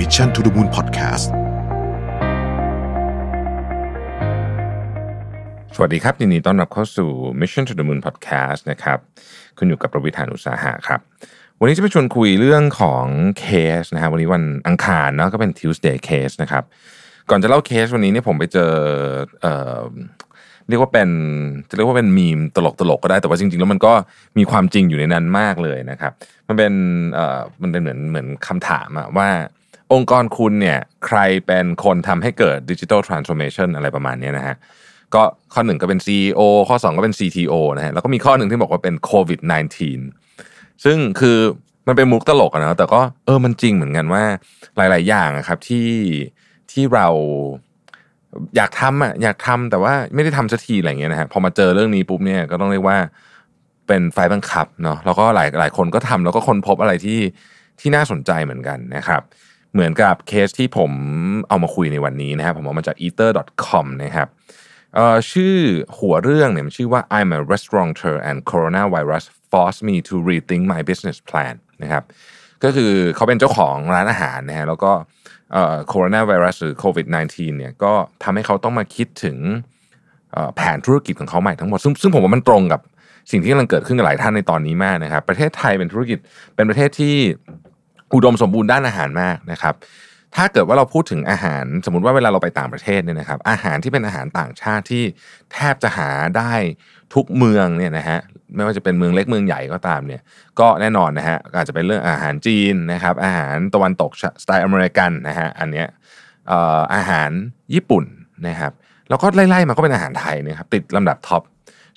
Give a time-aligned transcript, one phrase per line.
[0.00, 1.26] Mission to the Moon Podcast
[5.74, 7.10] สวัสดีครับยินดีต้อนรับเข้าสู่
[7.40, 8.98] Mission to the Moon Podcast นะครับ
[9.58, 11.00] คุณอยู่กับประวิธานอุตสาหะครับ
[11.60, 13.06] วันนี้จะไปชวนคุยเรื่องของ
[13.38, 13.46] เค
[13.80, 16.64] สนะฮะวันนี้วันอังคารเนาะก็เป็น Tuesday case นะครับ
[17.30, 18.72] ก่อนจะเล่าเคสวันนี้เนี่ยผมไปเจอ
[19.42, 19.84] เอ่อ
[20.68, 21.10] เรียกว่าเป็น
[21.68, 23.92] จะเรียกว่าเป็นมีมตลกตลกก็ได้แต่ว่าจริงๆ แล้วมันก็
[24.38, 26.12] มีความจริงอยู่ในนั้นมากเลยนะครับ
[26.48, 26.72] มันเป็น
[27.14, 29.28] เอ่อมันเป็นเหมือนเหมือนคำถามอะว่า
[29.92, 34.56] องค์กรคุณเนี่ยใครเป็นคนทำให้เกิดดิจิทัลทรานส์โอมชันอะไรประมาณนี้นะฮะ
[35.14, 35.22] ก็
[35.54, 39.40] ข้อหนึ่งก็เป็น CEO ข้อ 2 ก็เป็น CTO นะฮะแล้วก็มีข้อหนึ่งที่บอกว่าเป็น COVID
[40.12, 41.38] 19ซึ่งคือ
[41.88, 44.24] มันเป็นมุกตลกอะนะแต่ก็เออมันจริงเหมือนกันว่า
[44.76, 45.88] หลาย ๆ อย่างครับที่
[46.72, 47.08] ที่เรา
[48.56, 52.98] อยากทำอะอยากทำแต่ว่าไม่ได้ทำสักทีอะไรเงี้ยนะฮะพอมาเจอเรื่องนี้ปุ๊บเนี่ยก็ต้องเรียกว่า
[53.86, 57.20] เป็นไฟบังคับเนาะแล้วก็หลายหลายคนก็ทำแล้วก็คนพบอะไรที่
[57.80, 59.22] ที่น่าสนใจเหมือนกันนะครับ
[59.72, 60.92] เหมือนกับเคสที่ผม
[61.48, 64.28] เอามาคุยในวันนี้นะครับผมเอามาจาก eater.com นะครับ
[65.32, 65.56] ชื่อ
[65.98, 72.04] หัวเรื่องเนี่ยมันชื่อว่า I'm a restaurateur and coronavirus forced me to rethink my business plan นะครับ
[72.64, 74.92] ก็คือเขาเป็นเจ้าของร้านอาหารนะฮะแล้วก็
[75.52, 79.38] เอ่อ coronavirus หรือ covid 19 เนี่ยก็ทำให้เขาต้องมาคิดถึง
[80.56, 82.80] แผนธุรกิจของเขาใหม่ทั้งหมด ซึ่งซึ่งผมว่ามันตรงกับ
[83.30, 86.18] สิ่งที่กำลังเกิดขึ้นกับหลายท่านในตอนนี้มากนะครับ ประเทศไทยเป็นธุรกิจ
[86.54, 87.16] เป็นประเทศที่
[88.14, 89.74] อุดมสมบูรณ์ด้านอาหารมากนะครับ
[90.36, 95.04] ถ้าเกิดว่าเราพูดถึงอาหาร สมมติว่าเวลาเราไปต่างประเทศเนี่ยนะครับ อาหารที่เป็นอาหารต่างชาติที่
[95.52, 96.52] แทบจะหาได้
[97.14, 98.18] ทุกเมืองเนี่ยนะฮะ
[98.54, 100.22] ไม่ว่าจะเป็นเมืองเล็กเมืองใหญ่ก็ตามเนี่ย
[100.60, 104.10] ก็แน่นอนนะฮะอาจจะเป็นเรื่องอาหารจีนนะครับ อาหารตะวันตก
[104.42, 105.86] สไตล์อเมริกันนะฮะอันเนี้ย
[106.48, 107.30] เอ่ออาหาร
[107.74, 108.04] ญี่ปุ่น
[108.48, 108.72] นะครับ
[109.08, 111.42] แล้วก็ไล่ๆมาก็เป็นอาหารไทยนะครับติดลำดับท็อป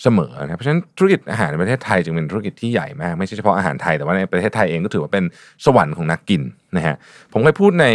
[0.02, 5.24] เสมอนะครับเพราะฉะนั้นธุรกิจอาหารในประเทศไทยจึงเป็นธุรกิจที่ใหญ่มากไม่ใช่เฉพาะอาหารไทยแต่ว่าในประเทศไทยเองก็ถือว่าเป็น
[5.66, 6.42] สวรรค์ของนักกิน
[6.78, 6.96] นะฮะ
[7.34, 7.88] ผมเคยพูดใน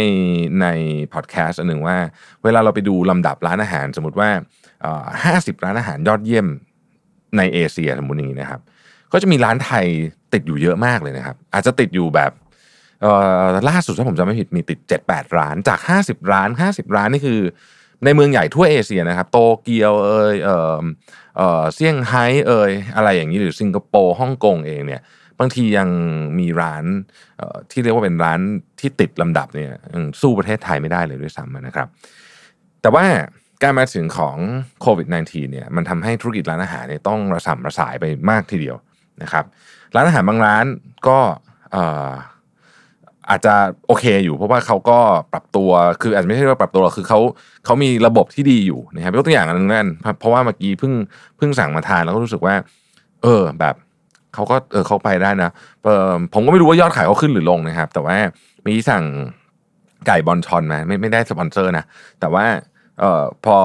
[0.61, 0.67] ใน
[1.13, 1.97] พอดแคสต์อันหนึ่งว่า
[2.43, 4.29] เวลาเราไปดูลำดับร้านอาหาร สมมติว่า
[5.23, 6.47] ห้าสิบร้านอาหารยอดเยี่ยม
[7.37, 8.61] ในเอเชียสมมติอย่างนี้นะครับ
[9.13, 9.85] ก็จะมีร้านไทย
[10.33, 12.31] ติดอยู่เยอะมากเลยนะครับ อาจจะติดอยู่แบบ
[13.69, 17.41] ล่าสุดถ้าผมจำไม่ผิดมีติด 7-8 ร้านจาก 50 ร้าน 50 ร้านนี่คือ
[18.05, 20.83] ในเมืองใหญ่ทั่วเอเชียนะครับ โตเกียวเอยเอ่อ
[21.39, 25.01] เออเซี่ยงไฮ้เอยอะไรอย่างนี้หรือสิงคโปร์ฮ่องกงเองเนี่ย
[25.39, 25.89] บางทียัง
[26.39, 26.85] มีร้าน
[27.71, 28.39] ที่เรียกว่าเป็นร้าน
[28.79, 29.71] ที่ติดลำดับเนี่ย
[30.21, 31.87] สู้ประเทศไทยไม่ได้เลยด้วยซ้ำนะครับ
[32.81, 33.05] แต่ว่า
[33.63, 34.37] การมาถึงของ
[34.81, 38.77] โควิด -19 เนี่ยมันทำให้ธุรกิจร้านอาหารเนี่ยต้องระสำระสายไปมากทีเดียว
[39.21, 39.45] นะครับ
[39.95, 40.65] ร้านอาหารบางร้าน
[41.07, 41.19] ก็
[41.71, 43.55] เอาจจะ
[43.87, 44.97] โอเคอยู่ เพราะว่าเขาก็
[45.33, 45.69] ปรับตัว
[46.01, 47.19] คืออาจจะไม่ใช่ว่าปรับตัวหรอกคือเขา
[47.65, 49.87] เขามีระบบที่ดีอยู่นะครับยกตัวอย่างอันนึงนั่น
[50.19, 50.93] เพราะว่าเมื่อกี้เพิ่ง
[51.37, 52.55] เพิ่งสั่งมาทานแล้วก็รู้สึกว่า
[53.23, 53.75] เออแบบ
[54.33, 55.51] เขาก็เออเขาไปได้นะ
[56.33, 58.17] ผมก็ไม่รู้ว่ายอดขายเขาขึ้นหรือลงนะครับ แต่ว่า
[58.65, 59.03] มีสั่ง
[60.07, 61.85] ไก่บอลชอนมาไม่ไม่ได้สปอนเซอร์นะ
[62.19, 62.45] แต่ว่า
[62.99, 63.57] เอ่อพอ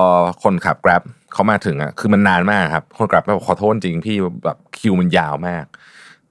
[0.42, 1.02] คนขับ Grab
[1.32, 5.64] เขามาถึงอะคือมันนานมากครับ คน Grab บอกขอโทษจริงพี่แบบคิวมันยาวมาก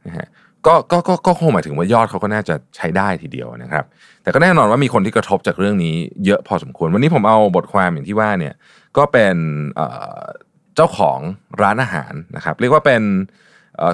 [0.05, 0.27] นะฮะ
[0.67, 3.85] ก็ก็ก็ก็คงหมายถึงว่ายอดเขาก็น่าจะใช้ได้ทีเดียวนะครับ
[4.23, 8.53] แต่ก็แน่นอนว่ามีคนที่กระทบจากเรื่องนี้เยอะพอสมควร วันนี้ผมเอาบทความอย่างที่ว่าเนี่ย
[8.97, 9.35] ก็เป็น
[10.75, 11.19] เจ้าของ
[11.61, 13.01] ร้านอาหารนะครับเรียกว่าเป็น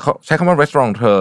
[0.02, 1.19] เขาใช้คำว่า restaurant เธอ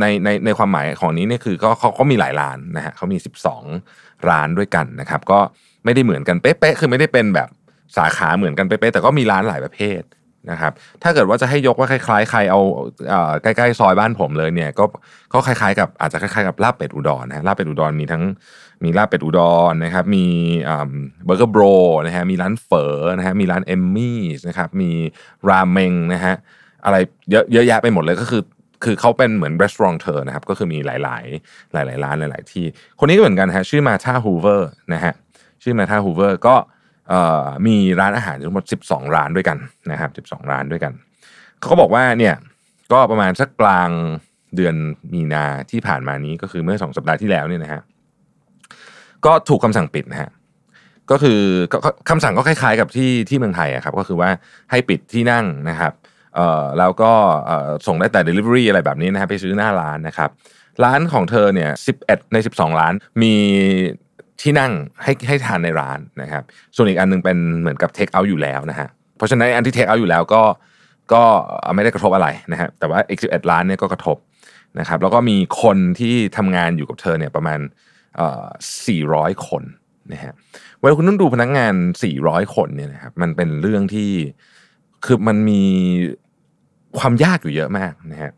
[0.00, 3.18] ในในในความหมายของนี้เนี่ยคือก็เขาเขามีหลายร้านนะฮะเขามี
[3.72, 5.38] 12 ร้านด้วยกันนะครับ ก็
[5.84, 7.48] ไม่ได้เหมือนกันเป๊ะๆคือไม่ได้เป็นแบบ
[7.96, 10.02] สาขาเหมือนกันเป๊ะๆแต่ก็มีร้านหลายประเภท
[10.50, 10.72] นะครับ
[11.02, 12.60] ถ้าเกิดว่าจะให้ยกว่าคล้ายๆใครเอา
[13.42, 14.84] ใกล้ๆซอยบ้านผมเลยเนี่ยก็
[15.32, 18.22] ก็คล้ายๆกับอาจจะคล้ายๆกับลาบเป็ดอุดรนะฮะลาบเป็ดอุดรมีทั้ง
[18.84, 19.40] มีลาบเป็ดอุด
[19.70, 20.26] รนะครับมี
[20.66, 21.62] เบอร์เกอร์โบร
[22.06, 24.90] นะฮะมีร้านเฝอนะฮะมีร้านเอมมี่นะครับมี
[25.48, 26.34] ราเมงนะฮะ
[26.84, 26.96] อะไร
[27.30, 28.42] เยอะเยอะแยะไปหมดเลยก็คือ
[28.84, 32.64] คือเขาเป็นเหมือน restaurateur นะครับก็คือมีหลายๆ หลาย ๆ ร้านหลาย ๆ ที่
[32.98, 35.12] คนนี้ก็เหมือนกันฮะชื่อ Martha Hoover นะฮะ
[35.62, 36.73] ชื่อ Martha Hoover ก็
[37.66, 39.58] มีร้านอาหารทั้งหมด 12 ร้านด้วยกัน
[39.90, 40.92] นะครับ 12 ร้านด้วยกัน
[41.58, 42.34] เขาก็บอกว่าเนี่ย
[42.92, 43.90] ก็ประมาณสักกลาง
[44.56, 44.74] เดือน
[45.12, 47.82] มีนาที่ผ่านมานี้ก็คือเมื่อสองสัปดาห์ที่แล้วเนี่ยนะฮะ
[49.24, 50.30] ก็ถูกคำสั่งปิดนะฮะ
[51.10, 51.40] ก็คือ
[51.72, 54.30] ก็ก็คำสั่งก็คล้ายๆ กับที่ที่เมืองไทยอะครับ ก็คือว่า
[54.70, 55.92] ให้ปิดที่นั่งนะครับ
[56.34, 57.12] เอ่อแล้วก็
[57.86, 60.30] ส่งได้แต่ Delivery อะไรแบบนี้นะครับไปซื้อหน้าร้านนะครับ
[60.84, 61.70] ร้านของเธอเนี่ย
[62.02, 63.34] 11 ใน 12 ร้านมี
[64.40, 64.72] ที่นั่ง
[65.02, 66.42] ให้ให้ทานในร้านนะครับ
[66.76, 70.42] ส่วนอีกอันหนึงเป็นเหมือนกับ Take Out อยู่แล้วนะฮะเพราะฉะนั้นอันที่ Take Out อยู่แล้วก็
[71.12, 71.22] ก็
[71.74, 74.16] ไม่ได้กระทบอะไรนะฮะแต่ว่าอีก11ร้านเนี่ยก็กระทบ
[74.80, 77.60] นะครับ แล้วก็มีคนที่ทำงานอยู่กับเธอเนี่ยประมาณ
[78.16, 78.44] เอ่อ
[78.96, 79.62] 400คน
[80.12, 80.32] นะฮะ
[80.78, 81.74] เวลาคุณต้องดูพนักงาน
[82.14, 84.10] 400 คนเนี่ยนะครับมันเป็นเรื่องที่
[85.04, 85.62] คือมันมี
[86.98, 88.32] ความยากอยู่เยอะมากนะฮะ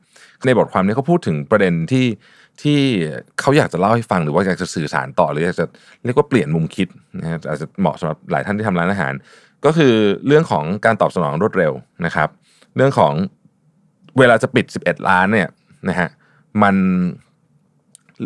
[0.47, 2.05] ในบทความนี้เขาพูดถึงประเด็นที่
[2.63, 2.81] ที่
[3.41, 5.67] เขาอยากจะเล่าให้ฟังหรือว่าอยากจะสื่อสารต่อหรืออยากจะ
[6.05, 6.89] เรียกว่าเปลี่ยนมุมคิด
[7.21, 9.13] นะฮะอาจจะเหมาะสำหรับหลายท่านที่ทำร้านอาหาร
[9.65, 9.95] ก็คือ
[10.27, 11.73] เรื่องของการตอบสนองรวดเร็ว
[12.07, 12.29] นะครับ
[12.77, 13.13] เรื่องของ
[14.19, 15.49] เวลาจะปิด 11 ล้านเนี่ย
[15.89, 16.09] นะฮะ
[16.63, 16.77] มัน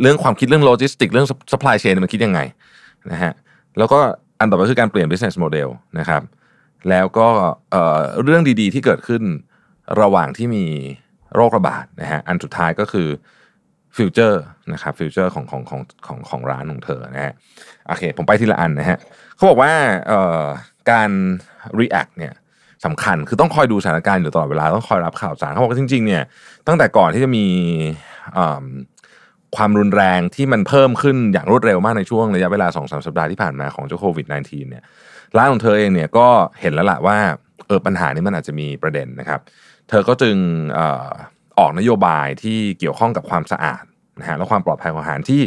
[0.00, 2.40] เรื่องความคิดเรื่องโลจิสติกเรื่อง supply chain มันคิดยังไง
[3.10, 3.32] นะฮะ
[3.78, 3.98] แล้วก็
[4.40, 5.68] อันต่อไปคือการเปลี่ยน business model
[5.98, 6.22] นะครับ
[6.88, 7.75] แล้วก็
[8.22, 9.22] เรื่องดีๆที่เกิดขึ้น
[10.00, 10.64] ระหว่างที่มี
[11.34, 13.08] โรคระบาดนะฮะอันสุดท้ายก็คือ
[13.96, 14.42] future
[14.72, 17.34] นะครับ future ของของของของของร้านของเธอนะฮะ
[17.87, 18.98] โอเค ผมไปทีละอันนะฮะ
[19.37, 19.72] เขาบอกว่า
[20.08, 20.42] เอ่อ
[20.90, 21.10] การ
[21.81, 22.32] react เนี่ย
[22.84, 26.22] สำคัญคือต้องคอยดูสถานการณ์อยู่ตลอดเวลาต้องคอยรับข่าวสารเขาบอกว่าจริง ๆ เนี่ย
[26.66, 27.46] ตั้งแต่ก่อนที่จะมี
[29.56, 34.84] ความรุนแรงที่มันเพิ่มขึ้นอย่างรวดเร็วมากในช่วงระยะเวลา2อสสัปดาห์ที่ผ่านมาของเจ้าโควิด -19 เนี่ย
[35.37, 36.28] ร้านของเธอเองเนี่ยก็
[36.60, 37.19] เห็นแล้วล่ะว่า
[37.66, 39.40] เออปัญหานี้มันอาจจะมีประเด็นนะครับ
[39.88, 40.37] เธอก็จึง
[40.75, 43.82] เออกนโยบายที่เกี่ยวข้องกับความสะอาด
[44.20, 45.41] นะฮะและความปลอดภัยของอาหารที่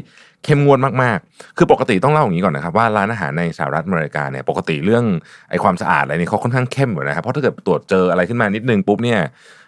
[0.46, 5.06] เข้มงวดมากๆ คือปกติต้องเล่าอย่างนี้ก่อนนะครับว่าร้านอาหารในสหรัฐอเมริกาเนี่ยปกติเรื่อง
[5.50, 9.20] ไอ้ความสะอาดอะไรนี่เขาค่อนข้างเข้มอยู่นะครับเพราะถ้าเกิดตรวจเจออะไรขึ้นมานิดนึงปุ๊บเนี่ย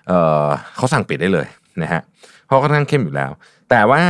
[0.07, 0.11] เอ
[0.43, 0.45] อ
[0.75, 1.47] เขาสั่งปิดได้เลย
[1.81, 2.01] นะฮะ
[2.45, 3.31] เพราะค่อนข้างเข้มอยู่แล้ว
[3.69, 4.03] แต่ว่า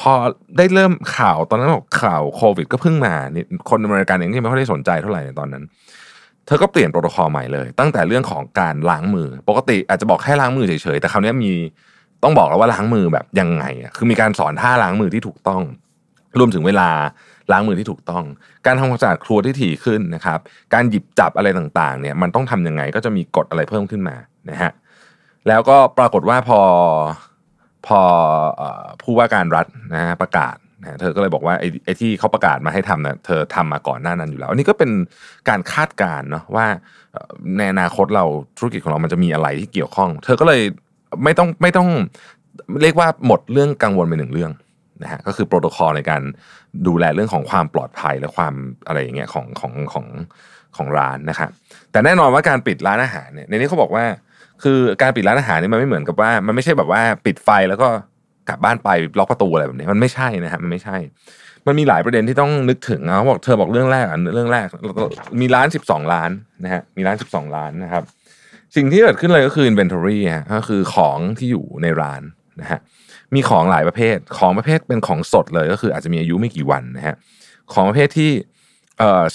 [0.00, 0.12] พอ
[0.56, 5.64] ได้เริ่มข่าวตอนนั้นบอกข่าวโควิด ก็เพิ่งมานี่คนอเมริกันเองที่ไม่ค่อยได้สนใจเท่าไหร่ในตอนนั้น
[6.46, 11.52] เธอก็เปลี่ยนโปรโตคอลใหม่เลย ตั้งแต่เรื่องของการล้างมือ ปกติอาจจะบอกแค่ล้างมือเฉยๆแต่คราวนี้มี
[12.22, 15.62] ต้องบอกแล้วว่าล้างมือแบบยังไงอะคือมีการสอนท่าล้างมือที่ถูกต้อง
[16.38, 16.90] รวมถึงเวลา
[17.52, 18.24] ล้างมือที่ถูกต้อง
[18.66, 20.38] การทำความสะอาดครัวที่ถี่ขึ้นนะครับ
[20.74, 24.16] การหยิบจับอะไรต่างๆ เนี่ย มันต้องทํำยังไงก็จะมีกฎอะไรเพิ่มขึ้นมา
[24.50, 24.72] นะฮะ
[25.48, 26.60] แล้วก็ปรากฏว่าพอ
[27.86, 28.00] พอ
[29.02, 34.90] ผู้ว่าการรัฐนะฮะประกาศ นะเธอก็เลยบอกว่าไอ้ไอที่เขาประกาศมาให้ทำนะเธอทำมาก่อนหน้านั้นอยู่แล้ว อันนี้ก็เป็น
[35.48, 36.66] การคาดการณ์เนาะว่า
[37.58, 38.24] ในอนาคตเรา
[38.58, 40.60] ธุรกิจของเรามันจะมีอะไรที่เกี่ยวข้อง เธอก็เลย
[41.24, 41.88] ไม่ต้องไม่ต้อง
[42.82, 44.52] เรียกว่าหมดเรื่องกังวลไปหนึ่งเรื่อง
[45.02, 46.22] นะฮะก็คือโปรโตคอลในการ
[46.86, 48.54] ดูแลเรื่องของความปลอดภัยและความ
[48.86, 50.06] อะไรอย่างเงี้ยของของของ
[50.76, 51.50] ของร้านนะครับ
[51.92, 54.04] แต่แน่นอนว่าการปิดร้านอาหารเนี่ยในนี้เขาบอกว่า
[54.62, 57.88] คือการปิดร้านอาหารนี่มันไม่เหมือนกับว่า มันไม่ใช่แบบว่าปิดไฟแล้วก็
[58.48, 58.88] กลับบ้านไป
[59.18, 60.96] ล็อกประตูอะไรแบบนี้มันไม่ใช่นะฮะมันไม่ใช่
[61.66, 64.66] มันมีหลายประเด็นที่ต้องนึกถึงเขาบอกเธอบอกเรื่องแรกอันเรื่องแรก
[65.40, 66.30] มีร้านสิบสองล้าน
[66.64, 68.02] นะฮะมีร้านสิบสองล้านนะครับ
[68.76, 72.22] สิ่งที่เกิดขึ้นเลยก็คือ inventory ฮะก็คือของที่อยู่ในร้าน
[72.60, 72.80] นะฮะ
[73.34, 77.14] มีของหลายประเภทของประเภทเป็นของสดเลยก็คืออาจจะมีอายุไม่กี่วันนะฮะ
[77.72, 78.30] ของประเภทที่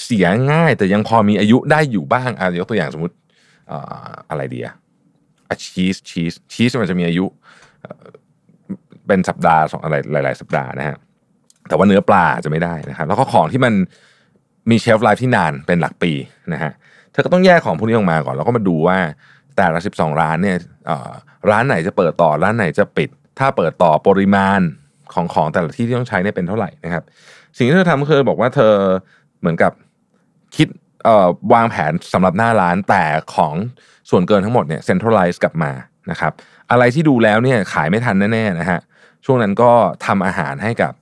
[0.03, 3.15] เสียง่ายแต่ยังพอมีอายุได้อยู่บ้างอะยกตัวอย่างสมมติ
[4.29, 4.67] อะไรเดีย
[5.65, 7.25] ชีสชีสชีสมันจะมีอายุ
[9.07, 10.97] เป็นสัปดาห์สองอะไรหลาย ๆ สัปดาห์นะฮะ
[11.67, 13.73] แต่ว่าเนื้อปลาจะไม่ได้นะครับ แล้วก็ของที่มัน
[14.69, 16.11] มีเชฟไลฟ์ที่นานเป็นหลักปี
[16.53, 16.71] นะฮะ
[17.11, 18.97] เธอก็ต้องแยกของพวกนี้ออกมาก่อน แล้วก็มาดูว่า
[19.57, 20.57] แต่ละสิบสองร้านเนี่ย
[21.51, 23.09] ร้านไหนจะเปิดต่อร้านไหนจะปิด
[23.39, 24.59] ถ้าเปิดต่อปริมาณ
[25.13, 27.03] ของของแต่ละที่ที่ต้องใช้เนี่ยเป็นเท่าไหร่นะครับ
[27.57, 28.73] สิ่งที่เธอทำคือบอกว่าเธอ
[29.39, 29.71] เหมือนกับ
[30.55, 30.67] คิด
[31.53, 33.03] วางแผนสำหรับหน้าร้านแต่
[33.35, 33.53] ของ
[34.09, 35.71] ส่วนเกินทั้งหมดเนี่ยเซ็นทรัลไลซ์กลับมา
[36.11, 36.31] นะครับ
[36.71, 38.79] อะไรที่ดูแล้วเนี่ยขายไม่ทันแน่ๆนะฮะ
[39.25, 39.71] ช่วงนั้นก็
[40.05, 40.93] ทำอาหารให้กับ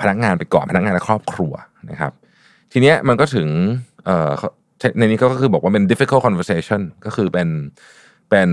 [0.00, 1.52] พนักงานไปก่อนพนักงานและครอบครัว
[1.90, 2.12] นะครับ
[2.72, 3.48] ทีเนี้ยมันก็ถึง
[4.98, 7.48] ในนี้ก็คือบอกว่าเป็น difficult conversation ก็คือเป็น
[8.30, 8.50] เป็น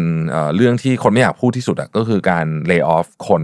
[0.55, 3.43] เรื่องที่คนไม่อยากพูดที่สุดอะก็คือการ lay off คน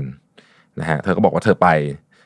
[0.79, 1.67] นะฮะเธอก็บอกว่าเธอไป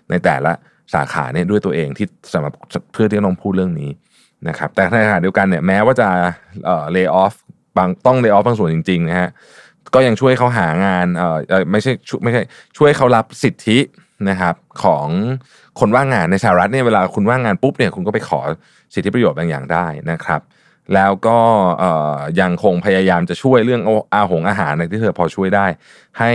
[0.09, 0.53] ในแต่ละ
[0.93, 2.53] สาขาเนี่ยด้วยตัวเองที่สำหรับ
[2.93, 3.89] เพื่อที่ต้องพูดเรื่องนี้
[4.47, 6.09] นะครับแต่ในขณะเดียวกันเนี่ยแม้ว่าจะ
[6.65, 7.33] เอ่อ lay off
[7.77, 9.29] บางต้อง lay off บางส่วนจริงๆนะฮะ
[9.93, 11.37] ก็ยังช่วยเขาหางานเอ่อ
[11.71, 11.91] ไม่ใช่
[12.23, 12.41] ไม่ใช่
[12.77, 13.79] ช่วยเขารับสิทธิ
[14.29, 15.07] นะครับของ
[15.79, 18.39] คนว่างงานในสหรัฐเนี่ยเวลาคุณว่างงานปุ๊บเนี่ยคุณก็ไปขอ
[18.93, 20.41] สิทธิประโยชน์บางอย่างได้นะครับ
[20.93, 21.39] แล้วก็
[22.41, 23.81] ยังคงพยายามจะช่วยเรื่อง
[24.13, 25.65] อาหงอาหารในที่เธอพอช่วยได้
[26.19, 26.31] ให้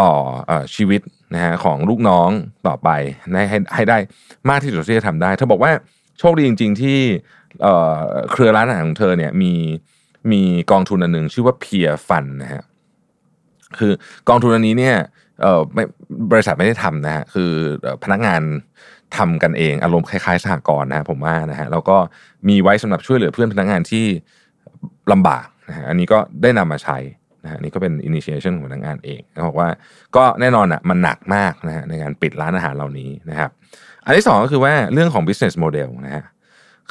[0.00, 0.10] ต่อ
[0.50, 1.00] อชีวิต
[1.34, 2.30] นะฮะของลูกน้อง
[2.66, 2.88] ต่อไป
[3.32, 3.98] ให้ให้ได้
[4.50, 5.72] มากที่สุดที่จะทำได้เธอบอกว่า
[6.18, 6.98] โชคดีจริง ๆ ที่
[8.32, 9.52] เครือร้านอาหารของเธอเนี่ยมี
[10.32, 12.62] มีกองทุนอันหนึ่งชื่อว่าเพียฟันนะฮะ
[13.80, 13.92] คือ
[14.28, 14.96] กองทุนอันนี้เนี่ย
[15.42, 15.84] เออไม่
[16.32, 17.50] บริษัทไม่ได้ทำนะฮะคือ
[18.04, 18.42] พนักงาน
[19.16, 21.96] ทำกันเองอารมณ์คล้ายๆสหกรณ์นะผมว่านะฮะแล้วก็
[22.48, 24.04] มีไว้สำหรับช่วยเหลือเพื่อนพนักงานที่
[25.12, 26.98] ลำบากนะฮะอันนี้ก็ได้นำมาใช้
[27.44, 29.68] นะฮะนี่ก็เป็นอินิเชชันของพนักงานเองเขาบอกว่า
[30.16, 33.50] ก็แน่นอนอะมันหนักมากนะฮะในการปิดร้านอาหารเหล่านี้นะครับ
[34.04, 36.24] อันที่สองก็คือว่าเรื่องของ business model นะฮะ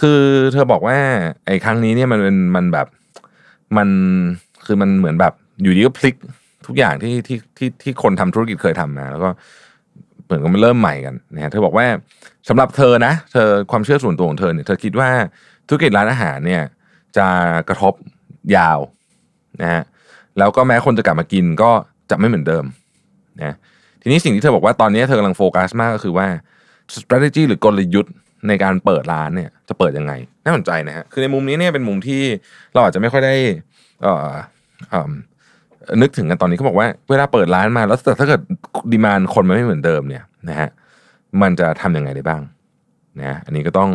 [0.01, 0.21] คือ
[0.53, 0.97] เธอบอกว่า
[1.45, 2.87] ไอ้ครั้งนี้เนี่ยมันเป็นมันแบบ
[3.77, 3.89] มัน
[4.65, 6.15] คือมันเหมือนแบบอยู่ดีก็พลิก
[6.67, 9.29] ทุกอย่างที่ที่ที่ที่คนทำธุรกิจเคยทำมา แล้วก็
[10.25, 11.85] เหมือนกับมันเริ่มใหม่กันนะฮะเธอบอกว่า
[12.49, 15.09] สำหรับเธอนะ เธอความเชื่อส่วนตัวของเธอเนี่ยเธอคิดว่า
[15.67, 16.63] ธุรกิจร้านอาหารเนี่ย
[17.17, 17.27] จะ
[17.69, 17.93] กระทบ
[18.55, 18.79] ยาว
[19.61, 19.81] นะฮะ
[20.37, 21.71] แล้วก็แม้คนจะกลับมากินก็
[22.09, 22.65] จะไม่เหมือนเดิม
[23.39, 23.55] นะ
[24.01, 26.27] ทีนี้สิ่งที่เธอบอกว่าตอนนี้เธอกำลังโฟกัสมากก็คือว่า
[26.95, 28.13] strategy หรือกลยุทธ์
[28.47, 32.21] ในการเปิดร้านเนี่ยจะเปิดยังไงน่าสนใจนะฮะคือในมุมนี้เนี่ยเป็นมุมที่
[32.73, 33.35] เราอาจจะไม่ค่อยได้
[34.01, 34.31] เอ่อ
[34.93, 34.95] อ
[36.01, 38.41] นึกถึงกันตอนนี้เขาบอกว่าเวลาเปิดร้านมาแล้วแต่ถ้าเกิด
[38.91, 40.69] ดีมานคนมันไม่เหมือนเดิมเนี่ยนะฮะ
[41.41, 42.41] มันจะทำยังไงได้บ้าง
[43.21, 43.89] นะอันนี้ก็ต้อง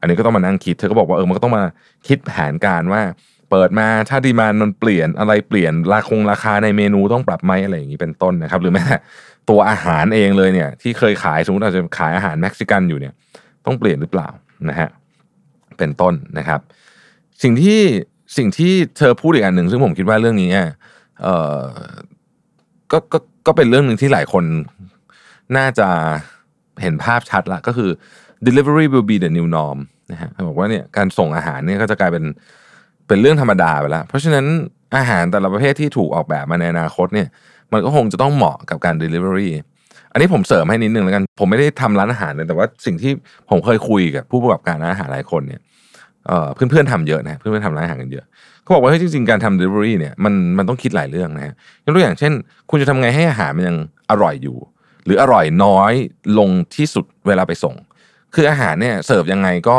[0.00, 1.64] อันนี้ก็ต้องมานั่งคิดเธอก็บอกว่าเออมันก็ต้องมา
[2.06, 3.02] คิดแผนการว่า
[3.50, 8.96] เปิดมาถ้าดีมานมันเปลี่ยนอะไรเปลี่ยนราคงราคาในเมนูต้องปรับไหมอะไรอย่างนี้เป็นต้นนะครับ หรือแม้ต่
[9.50, 13.12] ตัวอาหารเองเลยเนี่ย ที่เคยขายสมมติอาจจะขายอาหารเม็กซิกันอยู่เนี่ย
[13.66, 14.28] ต้องเปลี่ยนหรือเปล่า
[14.68, 14.88] นะฮะ
[15.78, 16.60] เป็นต้นนะครับ
[17.42, 17.80] สิ่งที่
[18.36, 20.50] สิ่งที่เธอพูดอีกอันหนึ่งซึ่งผมคิดว่าเรื่องนี้
[21.22, 21.26] เอ
[21.58, 21.62] อ
[22.92, 24.44] ก็ก็ก็เป็นเรื่องหนึ่งที่หลายคน
[25.56, 25.88] น่าจะ
[26.82, 27.90] เห็นภาพชัดละก็คือ
[28.46, 29.78] delivery will be the new norm
[30.12, 32.24] นะฮะบอกว่าเนี่ยการส่งอาหารเนี่ยก็จะกลายเป็น
[33.08, 34.46] เป็นเรื่องธรรมดาไปแล้ว เพราะฉะนั้น
[34.96, 37.28] อาหารแต่ละประเภทที่ถูกออกแบบมาในอนาคตเนี่ย
[37.72, 39.48] มันก็คงจะต้องเหมาะกับการ delivery
[40.12, 43.12] อันนี้ผมเสริมให้นิดนึงแล้วกัน ผมไม่ได้ทำร้านอาหารเลยแต่ว่าสิ่งที่
[43.50, 45.60] ผมเคยคุยกับผู้ประกอบการร้านอาหารหลายคนเนี่ย
[46.26, 48.24] เพื่อนๆทำเยอะนะเพื่อนๆทำร้านอาหารกันเยอะ
[48.64, 51.54] เขาบอกว่าเฮ้ยจริงๆการทำ delivery เนี่ยมันมันต้องคิดหลายเรื่องนะฮะ
[51.84, 52.32] ยกตัวอย่างเช่น
[52.70, 53.76] คุณจะทำไงให้อาหารมันยัง
[54.10, 54.56] อร่อยอยู่
[55.04, 55.92] หรืออร่อยน้อย
[56.38, 57.74] ลงที่สุดเวลาไปส่ง
[58.34, 59.78] คืออาหารเนี่ยเสิร์ฟยังไงก็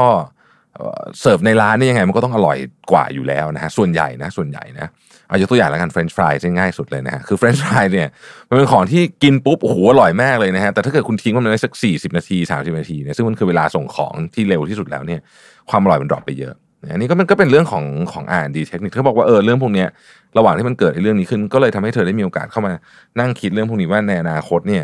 [1.22, 2.58] เสิร์ฟในร้านนี่ยังไงมันก็ต้องอร่อย
[2.92, 4.88] กว่าอยู่แล้วนะฮะส่วนใหญ่นะส่วนใหญ่นะ
[5.27, 8.10] เอายกตัวอย่างแล้วกันเฟรนช์ฟรายง่ายสุดเลยนะฮะคือเฟรนช์ฟรายเนี่ย
[8.50, 15.20] มันเป็นของที่กินปุ๊บโอ้โหอร่อยมากเลยนะฮะแต่ถ้าเกิดคุณทิ้งมันไว้สักสี่สิบนาทีสามสิบนาทีเนี่ยซึ่งมันคือเวลาส่งของที่เร็วที่สุดแล้วเนี่ย
[15.70, 19.86] ความอร่อยมัน drop ไปเยอะ อันนี้ก็มันก็เป็นเรื่องของของ R&D เทคนิคเขาบอกว่าเออเรื่องพวกนี้
[20.38, 22.74] ระหว่างที่มันเกิดเรื่องนี้ขึ้น ก็เลยทำให้เธอได้มีโอกาสเข้ามา
[23.20, 24.84] นั่งคิดเรื่องพวกนี้ว่าในอนาคตเนี่ย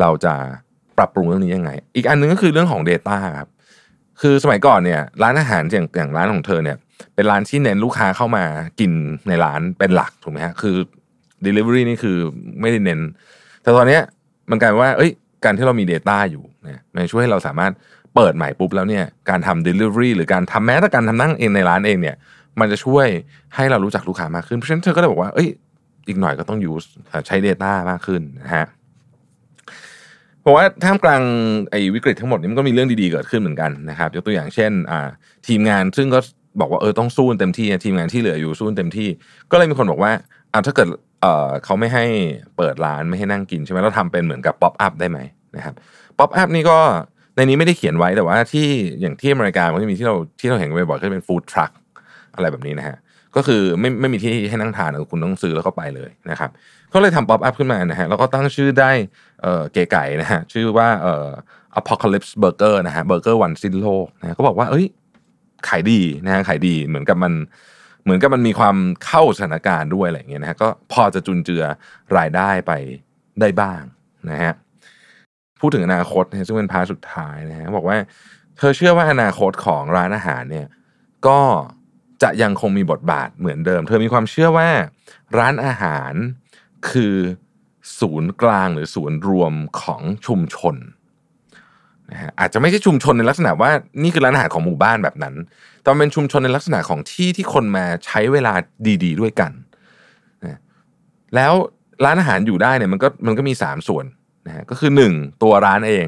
[0.00, 0.34] เราจะ
[0.98, 3.48] ปรับปรุงเรื่องนี้ยังไง อีกอันหนึ่งก็คือเรื่องของ Data ครับ
[4.20, 6.76] คือสมัยก่อนเนี่ยร้านอาหารอย่างอย่างร้านของเธอเนี่ย
[7.14, 8.44] เป็นร้านที่เน้นลูกค้าเข้ามา
[8.80, 8.92] กิน
[9.28, 10.76] ในร้านเป็นหลักถูกไหมฮะคือ
[11.46, 12.16] Delivery นี่คือ
[12.60, 13.00] ไม่ได้เน้น
[13.62, 13.98] แต่ตอนนี้
[14.50, 15.10] มันกลายเป็นว่า เอ้ย
[15.44, 17.72] การที่เรามี Data อยู่เนี่ยมันช่วยให้เราสามารถ
[18.14, 22.16] เปิดใหม่ปุ๊บแล้วเนี่ยการทำ Delivery หรือการทำแม้แต่การทำนั่งเองในร้านเองเนี่ย
[22.60, 23.06] มันจะช่วย
[23.54, 25.48] ให้เรารู้จักลูกค้ามากขึ้น เพราะฉะนั้นเธอก็เลยบอกว่าเอ้ย
[26.08, 26.86] อีกหน่อยก็ต้อง use
[27.26, 28.66] ใช้ Data มากขึ้นนะฮะ
[30.42, 31.22] เพราะว่าท่ามกลาง
[31.70, 34.72] ไอ้วิกฤตทั้งหมดนี้มันก็มีเรื่องดีๆเกิดขึ้นเหมือนกันนะครับยกตัวอย่างเช่น
[35.48, 36.18] ทีมงานซึ่งก็
[36.60, 39.08] บอกว่าเออต้องสู้เต็มที่ทีมงานที่เหลืออยู่สู้เต็มที่
[39.50, 40.12] ก็เลยมีคนบอกว่า
[40.52, 40.88] อ่าถ้าเกิด
[41.20, 42.04] เออเขาไม่ให้
[42.56, 45.18] เปิดร้านไม่ให้นั่งกินใช่ไหมเราทำเป็นเหมือนกับ pop-up ได้ไหม
[45.56, 45.74] นะครับ
[46.18, 46.78] pop-up นี่ก็
[47.36, 48.66] ในนี้ไม่ได้เขียนไว้แต่ว่าที่
[49.00, 51.70] อย่างที่อเมริกามันจะมีที่เราที่เราเห็นกันบ่อยๆก็จะเป็น food truck
[52.34, 52.96] อะไรแบบนี้นะฮะ
[53.36, 56.50] ก็คือไม่ไม่มีที่ให้นั่งทานคุณต้องซื้อแล้วก็ไปเลยนะครับ
[56.92, 58.90] ก็เลยทำ pop-up ขึ้นมานะฮะแล้วก็ตั้งชื่อได้
[59.42, 61.28] เออเก๋ไก๋นะฮะชื่อว่าเอ่อ
[61.80, 64.86] apocalypse burger นะฮะเบอร์เกอร์วันสิ้นโลกนะฮะก็บอกว่า เอ้ย
[65.68, 67.32] ขายดีนะฮะขายดีเหมือนกับมัน
[68.04, 71.64] เหมือนกับมันมีความเข้าสถานการณ์ด้วยอะไรอย่างเงี้ยนะฮะก็พอจะจุนเจือ
[72.18, 72.72] รายได้ไป
[73.40, 73.82] ได้บ้าง
[74.30, 74.52] นะฮะ
[75.60, 77.96] พูดถึงอนาคตนะซึ่งเป็น part สุดท้ายนะฮะบอกว่า
[78.58, 80.66] เธอเชื่อว่าอนาคตของร้านอาหารเนี่ย
[81.26, 81.40] ก็
[82.22, 84.68] จะยังคงมีบทบาทเหมือนเดิม เธอมีความเชื่อว่า
[85.38, 86.12] ร้านอาหาร
[86.90, 87.16] คือ
[88.00, 89.52] ศูนย์กลางหรือศูนย์รวม
[89.82, 90.76] ของชุมชน
[92.10, 93.70] นะฮะอาจจะไม่ใช่ชุมชนในลักษณะว่า
[94.02, 95.34] นี่คือร้านอาหารของหมู่บ้านแบบนั้น
[95.80, 98.52] แต่เป็นชุมชนในลักษณะของที่ที่คนมาใช้เวลา
[99.04, 99.52] ดี ๆ ด้วยกัน
[100.44, 100.58] นะ
[101.34, 101.52] แล้ว
[102.04, 104.04] ร้านอาหารอยู่ได้เนี่ยมันก็มันก็มีสามส่วน
[104.46, 106.06] นะฮะก็คือหนึ่งตัวร้านเอง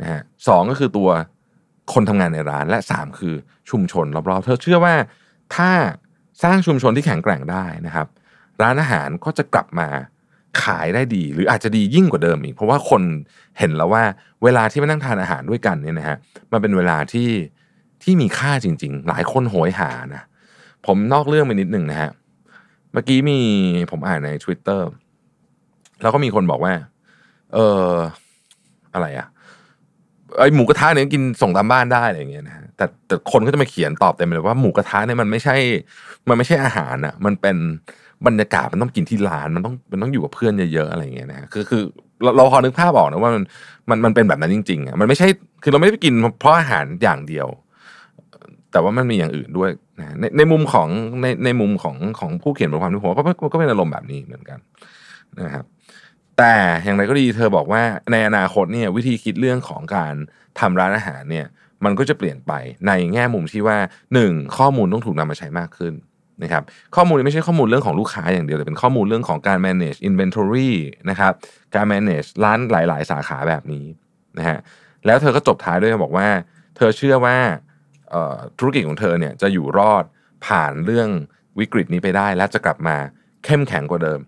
[0.00, 1.10] นะฮะสองก็คือตัว
[1.92, 3.34] คนทำงานในร้านและสามคือ
[3.70, 4.94] ชุมชนรอบๆ เธอเชื่อว่า
[5.54, 5.70] ถ้า
[6.42, 8.06] สร้างชุมชนที่แข็งแกร่งได้นะครับ
[8.62, 9.88] ร้านอาหารก็จะกลับมา
[10.62, 13.02] ขายได้ดี หรืออาจจะดียิ่งกว่าเดิมอีก เพราะว่าคน
[13.58, 14.02] เห็นแล้วว่า
[14.44, 16.16] เวลาที่มานั่งทานอาหารด้วยกันเนี่ยนะฮะ
[16.52, 17.30] มันเป็นเวลาที่
[18.02, 20.22] ที่มีค่าจริง ๆ หลายคนโหยหานะ
[20.86, 22.10] ผมนอกเรื่องไปนิดหนึ่งนะฮะ
[22.92, 23.38] เมื่อกี้มี
[23.90, 24.80] ผมอ่านใน Twitter
[26.02, 26.72] แล้วก็มีคนบอกว่า
[27.54, 27.58] เอ
[27.88, 27.92] อ
[28.94, 29.28] อะไรอะ
[30.38, 35.56] ไอหมูกระทะเนี่ยกินส่งตามบ้านได้อะไรอย่างเงี้ยนะแต่แต่คนก็จะมาเขียนตอบเต็มเลยว่าหมูกระทะเนี่ยมันไม่ใช่
[36.28, 37.56] มันไม่ใช่อาหารอะมันเป็น
[38.26, 41.82] บรรยากาศมันต้องกินที่ร้านมันต้องมันต้องอยู่กับเพื่อนเยอะๆอะไรอย่างเงี้ยนะคือคือ
[42.22, 43.44] เราเราพอนึกภาพออกนะว่ามัน
[43.90, 45.26] มันมันเป็นแบบนั้นจริงๆอะมันไม่ใช่
[45.62, 47.48] คือเราไม่ได้ไปกินเพราะอาหารอย่างเดียว
[48.72, 50.88] แต่ว่ามันมีอย่างอื่นด้วยนะในในมุมของ
[51.22, 54.58] ในในมุมของของผู้เขียนบทความที่ผมว่าก็ก็ก็เป็นอารมณ์แบบนี้เหมือนกัน
[55.46, 55.64] นะครับ
[56.38, 60.14] แต่อย่างไรก็ดีเธอบอกว่าในอนาคตเนี่ยวิธีคิดเรื่องของการ
[60.60, 61.46] ทำร้านอาหารเนี่ย
[61.84, 62.52] มันก็จะเปลี่ยนไป
[62.86, 63.78] ในแง่มุมที่ว่า
[64.14, 65.94] หนึ่งข้อมูลต้องถูกนำมาใช้มากขึ้น
[66.42, 66.62] นะครับ
[66.96, 70.72] ข้อมูลไม่ใช่ข้อมูลเรื่องของลูกค้าอย่างเดียวแต่เป็นข้อมูลเรื่องของการ manage inventory
[71.10, 71.32] นะครับ
[71.74, 73.86] การ manage ร้านหลาย ๆ สาขาแบบนี้
[74.38, 74.58] นะฮะ
[75.06, 76.28] แล้วเธอก็จบท้ายด้วยบอกว่า
[76.76, 77.36] เธอเชื่อว่า
[78.58, 80.04] ธุรกิจของเธอเนี่ยจะอยู่รอด
[80.46, 81.08] ผ่านเรื่อง
[81.58, 82.96] วิกฤตนี้ไปได้ และจะกลับมา
[83.44, 84.18] เข้มแข็งกว่าเดิม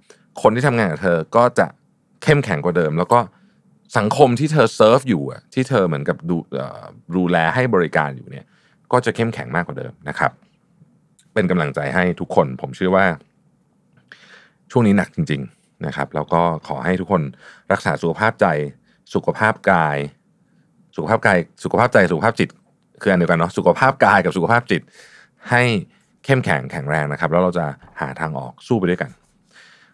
[0.42, 1.66] คนที่ทำงานกับเธอก็จะ
[2.22, 3.20] เข้มแข็งกว่าเดิม แล้วก็
[3.98, 6.36] สังคมที่เธอเซิร์ฟอยู่อะที่เธอเหมือนกับดู
[7.16, 8.46] ดูแลให้บริการอยู่เนี่ย
[8.92, 10.32] ก็จะเข้มแข็งมากกว่าเดิมนะครับ
[11.34, 13.06] เป็นกำลังใจให้ทุกคน ผมเชื่อว่า
[14.70, 17.22] ช่วงนี้หนักจริง ๆนะครับ แล้วก็ขอให้ทุกคน
[17.72, 18.46] รักษาสุขภาพใจ
[19.14, 19.96] สุขภาพกาย
[20.96, 22.48] สุขภาพกาย สุขภาพใจสุขภาพจิต
[23.02, 24.82] คืออันเดียวกันเนาะสุขภาพกายกับสุขภาพจิต
[25.50, 25.62] ให้
[26.24, 27.66] เข้มแข็งแข็งแรงนะครับ แล้วเราจะ
[28.00, 29.10] หาทางออกสู้ไปด้วยกัน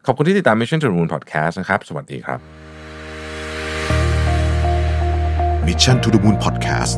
[0.07, 2.41] ขอบคุณที่ติดตาม Mission to the Moon Podcast นะครับ สวัสดีครับ
[5.67, 6.95] Mission to the Moon Podcast